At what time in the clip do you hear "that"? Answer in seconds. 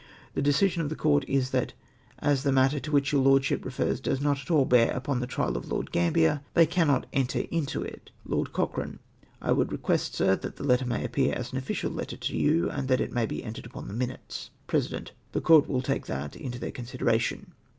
1.51-1.73, 10.37-10.55, 10.55-10.65, 12.87-12.99, 16.07-16.35